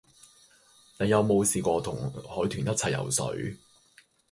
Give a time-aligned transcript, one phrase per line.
[0.99, 3.55] 你有冇試過同海豚一齊游水